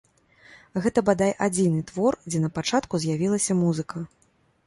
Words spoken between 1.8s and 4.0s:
твор, дзе напачатку з'явілася музыка.